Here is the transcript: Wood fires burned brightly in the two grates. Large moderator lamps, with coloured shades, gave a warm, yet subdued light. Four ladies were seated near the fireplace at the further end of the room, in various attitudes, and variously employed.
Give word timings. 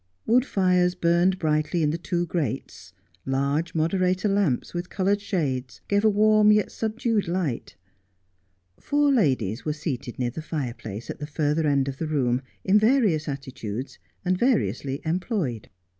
Wood 0.25 0.45
fires 0.47 0.95
burned 0.95 1.37
brightly 1.37 1.83
in 1.83 1.91
the 1.91 1.97
two 1.99 2.25
grates. 2.25 2.91
Large 3.23 3.75
moderator 3.75 4.27
lamps, 4.27 4.73
with 4.73 4.89
coloured 4.89 5.21
shades, 5.21 5.81
gave 5.87 6.03
a 6.03 6.09
warm, 6.09 6.51
yet 6.51 6.71
subdued 6.71 7.27
light. 7.27 7.75
Four 8.79 9.11
ladies 9.11 9.63
were 9.63 9.73
seated 9.73 10.17
near 10.17 10.31
the 10.31 10.41
fireplace 10.41 11.11
at 11.11 11.19
the 11.19 11.27
further 11.27 11.67
end 11.67 11.87
of 11.87 11.99
the 11.99 12.07
room, 12.07 12.41
in 12.63 12.79
various 12.79 13.27
attitudes, 13.29 13.99
and 14.25 14.35
variously 14.39 15.01
employed. 15.05 15.69